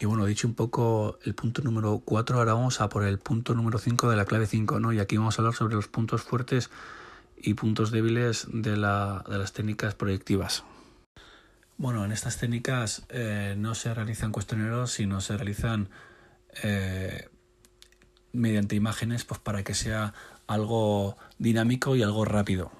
[0.00, 3.54] Y bueno, dicho un poco el punto número 4, ahora vamos a por el punto
[3.54, 4.92] número 5 de la clave 5, ¿no?
[4.92, 6.70] Y aquí vamos a hablar sobre los puntos fuertes
[7.40, 10.64] y puntos débiles de, la, de las técnicas proyectivas.
[11.76, 15.88] Bueno, en estas técnicas eh, no se realizan cuestionarios, sino se realizan
[16.64, 17.28] eh,
[18.32, 20.12] mediante imágenes pues, para que sea
[20.48, 22.72] algo dinámico y algo rápido.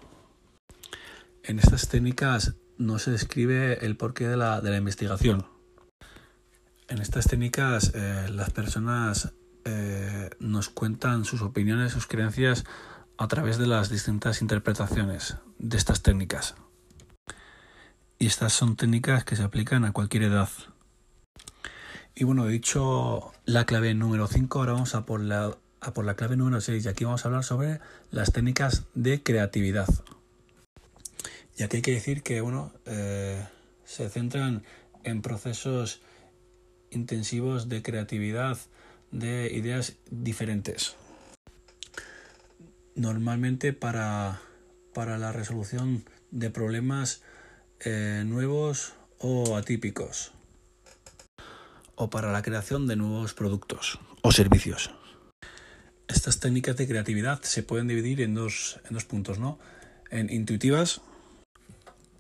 [1.44, 5.47] En estas técnicas no se describe el porqué de la, de la investigación.
[6.88, 9.33] En estas técnicas eh, las personas
[10.38, 12.64] nos cuentan sus opiniones, sus creencias
[13.18, 16.54] a través de las distintas interpretaciones de estas técnicas
[18.18, 20.48] y estas son técnicas que se aplican a cualquier edad.
[22.14, 26.04] Y bueno, he dicho la clave número 5, ahora vamos a por, la, a por
[26.04, 29.88] la clave número 6 y aquí vamos a hablar sobre las técnicas de creatividad.
[31.57, 33.44] Y aquí hay que decir que bueno, eh,
[33.85, 34.62] se centran
[35.02, 36.00] en procesos
[36.90, 38.59] intensivos de creatividad,
[39.11, 40.96] de ideas diferentes.
[42.98, 44.40] Normalmente para,
[44.92, 47.22] para la resolución de problemas
[47.78, 50.32] eh, nuevos o atípicos
[51.94, 54.90] o para la creación de nuevos productos o servicios.
[56.08, 59.61] Estas técnicas de creatividad se pueden dividir en dos, en dos puntos, ¿no?
[60.11, 61.00] En intuitivas,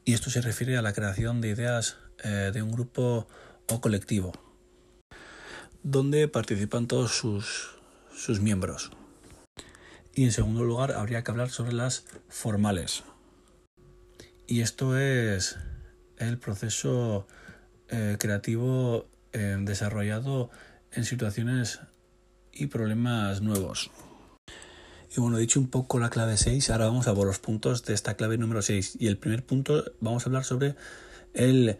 [0.04, 3.26] y esto se refiere a la creación de ideas eh, de un grupo
[3.66, 4.30] o colectivo,
[5.82, 7.80] donde participan todos sus,
[8.14, 8.92] sus miembros.
[10.18, 13.04] Y en segundo lugar, habría que hablar sobre las formales,
[14.48, 15.56] y esto es
[16.16, 17.28] el proceso
[17.88, 20.50] eh, creativo eh, desarrollado
[20.90, 21.78] en situaciones
[22.52, 23.92] y problemas nuevos.
[25.16, 27.94] Y bueno, dicho un poco la clave 6, ahora vamos a por los puntos de
[27.94, 28.96] esta clave número 6.
[28.98, 30.74] Y el primer punto vamos a hablar sobre
[31.32, 31.78] el,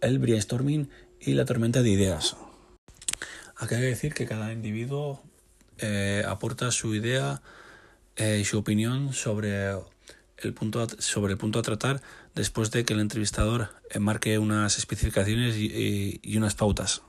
[0.00, 2.36] brainstorming y la tormenta de ideas.
[3.56, 5.24] Aquí hay que decir que cada individuo
[5.78, 7.42] eh, aporta su idea
[8.16, 9.72] y su opinión sobre
[10.38, 12.02] el punto sobre el punto a tratar
[12.34, 17.02] después de que el entrevistador marque unas especificaciones y, unas pautas.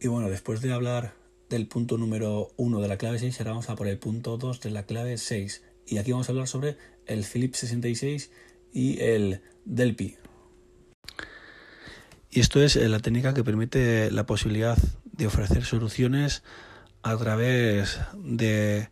[0.00, 1.14] Y bueno, después de hablar
[1.48, 4.60] del punto número 1 de la clave 6, ahora vamos a por el punto 2
[4.60, 5.62] de la clave 6.
[5.86, 8.30] Y aquí vamos a hablar sobre el Philips 66
[8.72, 10.16] y el Delphi.
[12.30, 16.44] Y esto es la técnica que permite la posibilidad de ofrecer soluciones
[17.02, 18.88] a través de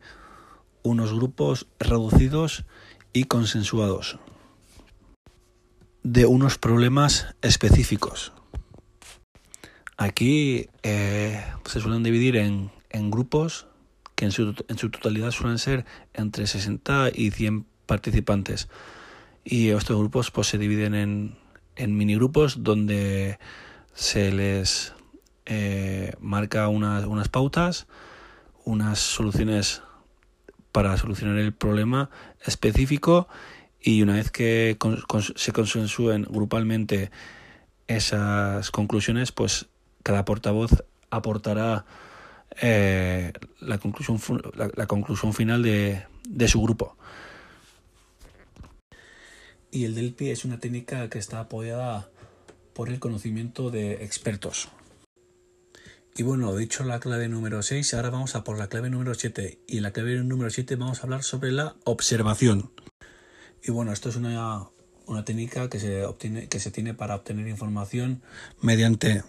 [0.83, 2.65] unos grupos reducidos
[3.13, 4.19] y consensuados
[6.03, 8.33] de unos problemas específicos.
[9.97, 12.71] Aquí eh, se suelen dividir en,
[13.11, 13.67] grupos
[14.15, 15.85] que en su, en su, totalidad suelen ser
[16.15, 18.69] entre 60 y 100 participantes.
[19.45, 21.39] Y estos grupos pues, se dividen en,
[21.77, 23.39] en minigrupos donde
[23.93, 24.95] se les
[25.51, 27.87] eh, marca unas, unas pautas,
[28.65, 29.83] unas soluciones
[30.73, 32.11] para solucionar el problema
[32.45, 33.29] específico
[33.81, 34.77] y una vez que
[35.37, 37.11] se consensúen grupalmente
[37.87, 39.67] esas conclusiones, pues
[40.03, 41.87] cada portavoz aportará
[42.61, 44.21] eh, la, conclusión,
[44.55, 46.97] la, conclusión final de, de, su grupo.
[49.71, 52.11] Y el DELPI es una técnica que está apoyada
[52.75, 54.69] por el conocimiento de expertos.
[56.19, 59.61] Y bueno, dicho la clave número 6, ahora vamos a por la clave número 7.
[59.69, 62.73] Y en la clave número 7 vamos a hablar sobre la observación.
[63.63, 64.65] Y bueno, esto es una,
[65.07, 68.21] una técnica que se, obtiene, que se tiene para obtener información
[68.61, 69.23] mediante,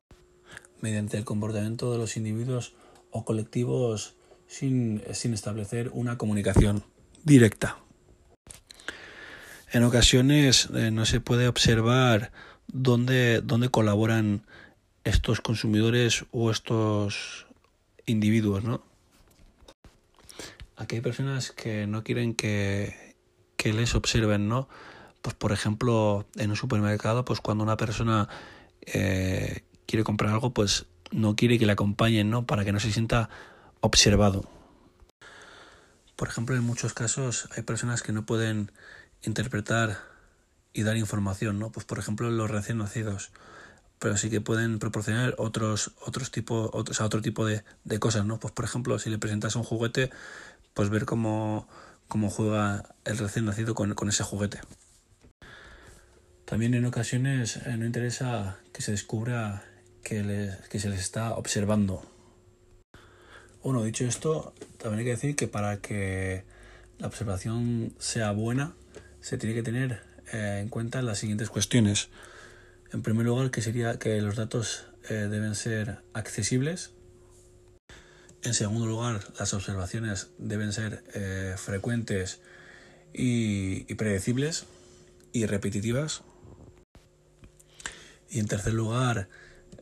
[0.82, 2.74] mediante el comportamiento de los individuos
[3.12, 4.16] o colectivos
[4.48, 6.84] sin, sin establecer una comunicación
[7.24, 7.78] directa.
[9.72, 12.32] En ocasiones eh, no se puede observar
[12.66, 14.42] dónde, dónde colaboran
[15.04, 17.48] estos consumidores o estos
[18.06, 18.84] individuos, ¿no?
[20.76, 23.16] Aquí hay personas que no quieren que,
[23.58, 24.70] que les observen, ¿no?
[25.22, 28.30] Pues por ejemplo, en un supermercado, pues cuando una persona
[28.82, 32.46] eh, quiere comprar algo, pues no quiere que le acompañen, ¿no?
[32.46, 33.30] Para que no se sienta
[33.82, 34.50] observado.
[36.16, 38.72] Por ejemplo, en muchos casos hay personas que no pueden
[39.24, 39.98] interpretar
[40.74, 41.72] y dar información, ¿no?
[41.72, 43.32] Pues por ejemplo, los recién nacidos
[44.00, 48.40] pero sí que pueden proporcionar otros otros tipos otros, otro tipo de, de, cosas no
[48.40, 50.10] pues por ejemplo si le presentas un juguete
[50.74, 51.68] pues ver cómo,
[52.08, 54.62] cómo juega el recién nacido con, con ese juguete.
[56.46, 59.64] También en ocasiones eh, no interesa que se descubra
[60.04, 62.04] que, les, que se les está observando.
[63.62, 66.46] Bueno dicho esto también hay que decir que para que
[66.98, 68.74] la observación sea buena
[69.20, 72.10] se tiene que tener eh, en cuenta las siguientes cuestiones
[72.92, 76.92] en primer lugar, que sería que los datos eh, deben ser accesibles.
[78.42, 82.40] En segundo lugar, las observaciones deben ser eh, frecuentes
[83.14, 84.66] y, predecibles
[85.34, 86.22] y repetitivas.
[88.30, 89.28] Y en tercer lugar,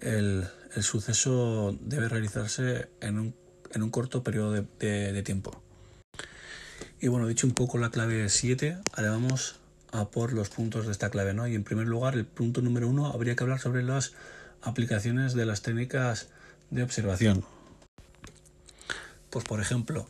[0.02, 0.48] el,
[0.82, 3.36] suceso debe realizarse en un,
[3.74, 5.62] en un corto periodo de, tiempo.
[7.00, 9.60] Y bueno, dicho un poco la clave 7, ahora vamos
[9.92, 11.48] a por los puntos de esta clave, ¿no?
[11.48, 14.14] Y en primer lugar, el punto número uno, habría que hablar sobre las
[14.62, 16.28] aplicaciones de las técnicas
[16.70, 17.46] de observación.
[19.30, 20.10] Pues por ejemplo,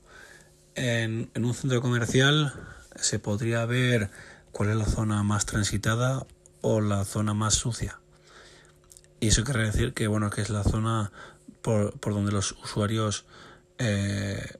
[0.75, 2.53] en, un centro comercial
[2.95, 4.09] se podría ver
[4.51, 6.25] cuál es la zona más transitada
[6.61, 7.99] o la zona más sucia.
[9.19, 11.11] Y eso quiere decir que bueno, que es la zona
[11.61, 13.25] por, por donde los usuarios
[13.79, 14.57] eh,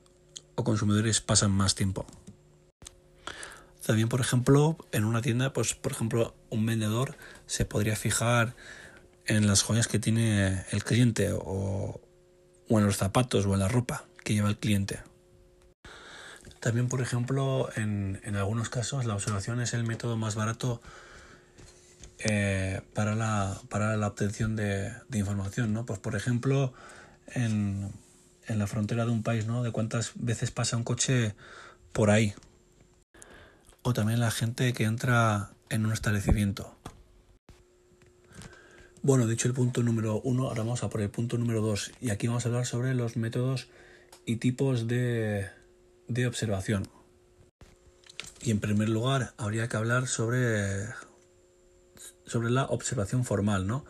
[0.56, 2.06] o consumidores pasan más tiempo.
[3.88, 7.16] También, por ejemplo, en una tienda, pues por ejemplo, un vendedor
[7.46, 8.54] se podría fijar
[9.24, 11.98] en las joyas que tiene el cliente o,
[12.68, 15.00] o en los zapatos o en la ropa que lleva el cliente.
[16.60, 20.82] También, por ejemplo, en, en algunos casos la observación es el método más barato
[22.18, 25.86] eh, para, la, para la obtención de, de, información, ¿no?
[25.86, 26.74] Pues por ejemplo,
[27.28, 27.90] en,
[28.48, 29.62] en la frontera de un país, ¿no?
[29.62, 31.34] De cuántas veces pasa un coche
[31.94, 32.34] por ahí,
[33.88, 36.74] o también la gente que entra en un establecimiento.
[39.00, 41.92] Bueno, dicho el punto número uno, ahora vamos a por el punto número dos.
[41.98, 43.68] Y aquí vamos a hablar sobre los métodos
[44.26, 45.48] y tipos de,
[46.06, 46.86] de observación.
[48.42, 50.88] Y en primer lugar, habría que hablar sobre,
[52.26, 53.86] sobre la observación formal, ¿no?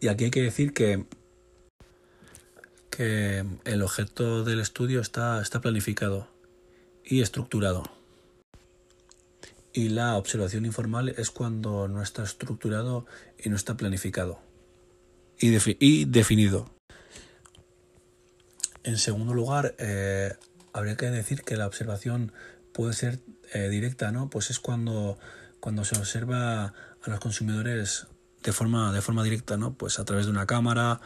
[0.00, 1.04] Y aquí hay que decir que,
[2.88, 6.26] que el objeto del estudio está, está planificado
[7.04, 7.82] y estructurado.
[9.74, 13.04] Y la observación informal es cuando no está estructurado
[13.36, 14.40] y no está planificado
[15.38, 16.70] y, defi y definido.
[18.82, 20.34] En segundo lugar, eh,
[20.72, 22.32] habría que decir que la observación
[22.72, 23.20] puede ser
[23.52, 24.28] eh, directa, ¿no?
[24.28, 25.18] Pues es cuando,
[25.60, 28.06] cuando se observa a los consumidores
[28.42, 29.74] de forma, de forma directa, ¿no?
[29.74, 31.00] Pues a través de una cámara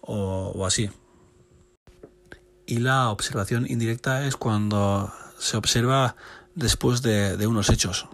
[0.00, 0.88] o así.
[2.64, 6.16] Y la observación indirecta es cuando se observa
[6.56, 8.08] después de, unos hechos.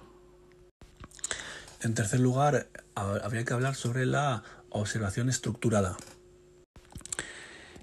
[1.80, 5.97] En tercer lugar, habría que hablar sobre la observación estructurada.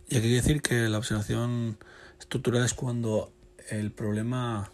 [0.08, 1.78] Y aquí hay que decir que la observación
[2.20, 3.34] estructurada es cuando
[3.70, 4.72] el problema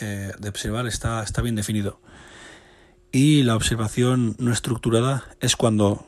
[0.00, 2.00] eh, de observar está, bien definido.
[3.12, 6.06] Y la observación no estructurada es cuando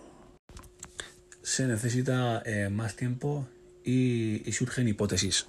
[1.42, 3.48] se necesita eh, más tiempo
[3.84, 5.46] y surgen hipótesis.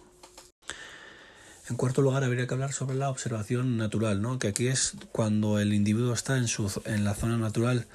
[1.69, 4.37] En cuarto lugar, habría que hablar sobre la observación natural, ¿no?
[4.37, 7.87] que aquí es cuando el individuo está en, su, en la zona natural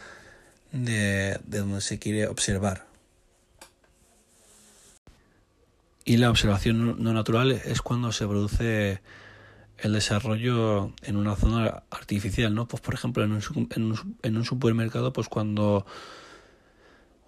[0.72, 2.86] de, de donde se quiere observar.
[6.06, 9.02] Y la observación no natural es cuando se produce
[9.76, 12.66] el desarrollo en una zona artificial, ¿no?
[12.66, 13.42] Pues por ejemplo en un,
[13.76, 15.84] en un, en un supermercado, pues cuando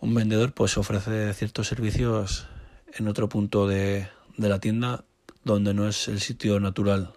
[0.00, 2.46] un vendedor pues ofrece ciertos servicios
[2.94, 5.04] en otro punto de, de la tienda
[5.44, 7.12] donde no es el sitio natural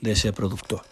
[0.00, 0.82] de ese producto.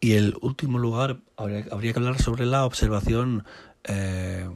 [0.00, 3.44] Y el último lugar, habría, habría que hablar sobre la observación
[3.84, 4.48] eh,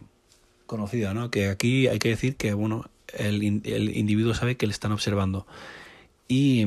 [0.66, 1.30] conocida, ¿no?
[1.30, 5.46] Que aquí hay que decir que, bueno, el, el individuo sabe que le están observando.
[6.28, 6.64] Y,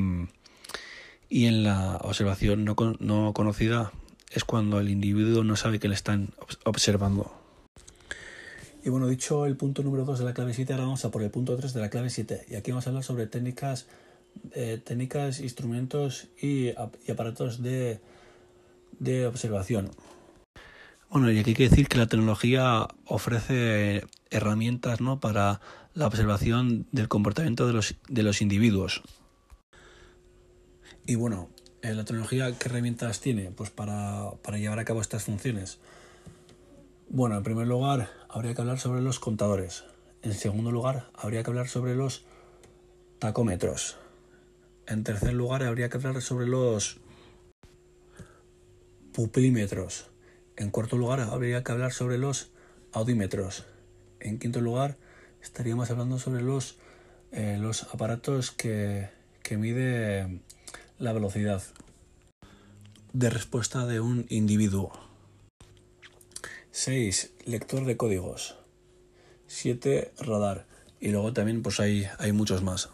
[1.30, 3.92] y en la observación no, no conocida
[4.32, 6.30] es cuando el individuo no sabe que le están
[6.64, 7.37] observando.
[8.84, 11.24] Y bueno, dicho el punto número 2 de la clave 7, ahora vamos a por
[11.24, 12.46] el punto 3 de la clave 7.
[12.50, 13.88] Y aquí vamos a hablar sobre técnicas,
[14.54, 16.70] eh, técnicas instrumentos y,
[17.10, 18.00] aparatos de,
[19.00, 19.92] de observación.
[21.10, 25.20] Bueno, y aquí hay que decir que la tecnología ofrece herramientas ¿no?
[25.20, 25.62] para
[25.94, 29.02] la observación del comportamiento de los, de los individuos.
[31.06, 31.50] Y bueno,
[31.82, 33.52] eh, la tecnología, ¿qué herramientas tiene?
[33.52, 35.80] Pues para, para llevar a cabo estas funciones.
[37.10, 39.86] Bueno, en primer lugar, habría que hablar sobre los contadores.
[40.22, 42.26] En segundo lugar, habría que hablar sobre los
[43.20, 43.98] tacómetros.
[44.88, 47.00] En tercer lugar, habría que hablar sobre los
[49.14, 50.10] pupilímetros.
[50.56, 52.52] En cuarto lugar, habría que hablar sobre los
[52.94, 53.66] audímetros.
[54.20, 54.98] En quinto lugar,
[55.42, 56.78] estaríamos hablando sobre los,
[57.32, 59.10] eh, los aparatos que,
[59.44, 60.42] que mide
[61.00, 61.62] la velocidad
[63.14, 65.07] de respuesta de un individuo.
[66.78, 67.32] 6.
[67.46, 68.56] Lector de códigos.
[69.48, 70.14] 7.
[70.20, 70.68] Radar.
[71.00, 72.92] Y luego también pues hay, hay muchos más.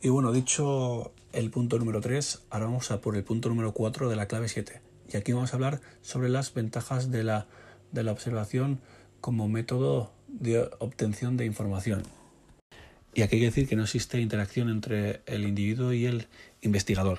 [0.00, 4.08] Y bueno, dicho el punto número 3, ahora vamos a por el punto número 4
[4.08, 4.80] de la clave 7.
[5.12, 7.48] Y aquí vamos a hablar sobre las ventajas de la,
[7.90, 8.78] de la observación
[9.20, 12.04] como método de obtención de información.
[13.14, 16.28] Y aquí hay que decir que no existe interacción entre el individuo y el
[16.62, 17.18] investigador.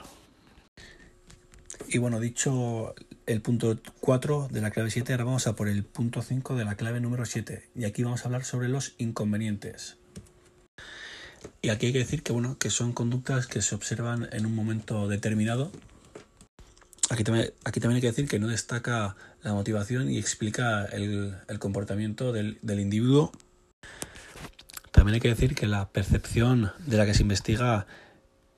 [1.89, 2.95] Y bueno, dicho
[3.31, 6.65] el punto 4 de la clave 7, ahora vamos a por el punto 5 de
[6.65, 7.69] la clave número 7.
[7.75, 9.97] Y aquí vamos a hablar sobre los inconvenientes.
[11.61, 14.55] Y aquí hay que decir que, bueno, que son conductas que se observan en un
[14.55, 15.71] momento determinado.
[17.09, 22.79] Aquí también, hay que decir que no destaca la motivación y explica el, comportamiento del
[22.79, 23.31] individuo
[24.99, 27.87] también hay que decir que la percepción de la que se investiga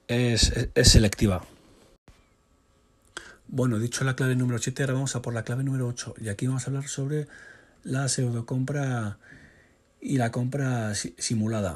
[0.08, 0.52] es,
[0.84, 1.46] selectiva.
[3.54, 6.14] Bueno, dicho la clave número 7, ahora vamos a por la clave número 8.
[6.22, 7.28] Y aquí vamos a hablar sobre
[7.84, 9.18] la pseudocompra
[10.00, 11.76] y la compra simulada.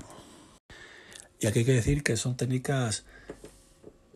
[1.42, 3.04] Y aquí hay que decir que son técnicas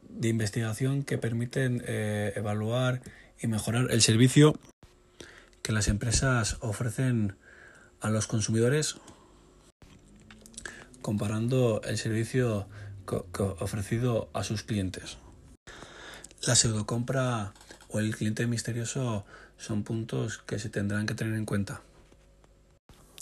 [0.07, 3.01] de investigación que permiten eh, evaluar
[3.41, 4.57] y mejorar el servicio
[5.61, 7.35] que las empresas ofrecen
[7.99, 8.95] a los consumidores
[11.01, 12.69] comparando el servicio
[13.59, 15.17] ofrecido a sus clientes.
[16.45, 17.53] La pseudocompra
[17.89, 19.25] o el cliente misterioso
[19.57, 21.81] son puntos que se tendrán que tener en cuenta.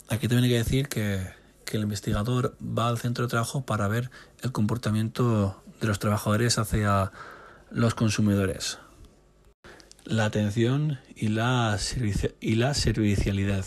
[0.08, 1.26] Aquí también hay que decir que,
[1.64, 4.10] que el investigador va al centro de trabajo para ver
[4.42, 7.12] el comportamiento de los trabajadores hacia
[7.70, 8.78] los consumidores.
[10.04, 11.76] La atención y la,
[12.40, 13.64] y la servicialidad.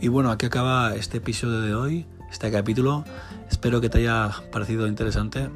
[0.00, 3.04] Y bueno, aquí acaba este episodio de hoy, este capítulo.
[3.62, 5.48] Espero que te haya parecido interesante.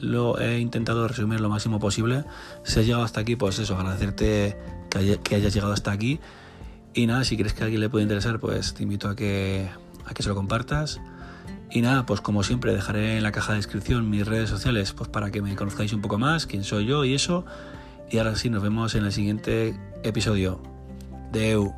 [0.00, 2.24] Lo, he intentado resumir lo máximo posible.
[2.64, 4.56] Si has llegado hasta aquí, pues eso, agradecerte
[4.90, 6.18] que, hayas llegado hasta aquí.
[6.92, 9.70] Y nada, si crees que a alguien le puede interesar, pues te invito a que,
[10.04, 11.00] a que se lo compartas.
[11.70, 15.08] Y nada, pues como siempre, dejaré en la caja de descripción mis redes sociales, pues
[15.08, 17.44] para que me conozcáis un poco más, quién soy yo y eso.
[18.10, 20.60] Y ahora sí, nos vemos en el siguiente episodio.
[21.30, 21.72] Deu.